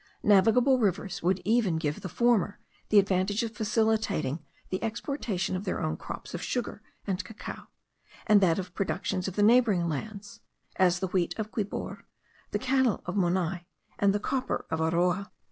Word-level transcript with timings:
Navigable 0.23 0.79
rivers 0.79 1.21
would 1.21 1.43
even 1.45 1.75
give 1.75 2.01
the 2.01 2.09
former 2.09 2.57
the 2.89 2.97
advantage 2.97 3.43
of 3.43 3.51
facilitating 3.55 4.43
the 4.71 4.83
exportation 4.83 5.55
of 5.55 5.63
their 5.63 5.79
own 5.79 5.95
crops 5.95 6.33
of 6.33 6.41
sugar 6.41 6.81
and 7.05 7.23
cacao, 7.23 7.67
and 8.25 8.41
that 8.41 8.57
of 8.57 8.65
the 8.65 8.71
productions 8.71 9.27
of 9.27 9.35
the 9.35 9.43
neighbouring 9.43 9.87
lands; 9.87 10.39
as 10.77 11.01
the 11.01 11.07
wheat 11.09 11.37
of 11.37 11.51
Quibor, 11.51 12.07
the 12.49 12.57
cattle 12.57 13.03
of 13.05 13.13
Monai, 13.15 13.65
and 13.99 14.11
the 14.11 14.19
copper 14.19 14.65
of 14.71 14.81
Aroa. 14.81 15.31